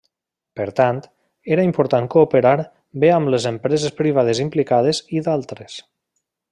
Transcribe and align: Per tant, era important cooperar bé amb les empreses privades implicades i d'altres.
Per 0.59 0.65
tant, 0.77 1.01
era 1.57 1.65
important 1.69 2.09
cooperar 2.15 2.55
bé 3.05 3.13
amb 3.19 3.31
les 3.35 3.47
empreses 3.53 3.97
privades 4.03 4.45
implicades 4.49 5.07
i 5.19 5.27
d'altres. 5.29 5.81